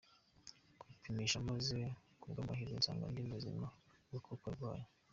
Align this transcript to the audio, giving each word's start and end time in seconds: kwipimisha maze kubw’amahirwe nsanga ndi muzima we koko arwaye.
kwipimisha 0.79 1.37
maze 1.49 1.77
kubw’amahirwe 2.21 2.75
nsanga 2.79 3.05
ndi 3.11 3.21
muzima 3.31 3.67
we 4.09 4.17
koko 4.25 4.45
arwaye. 4.51 4.85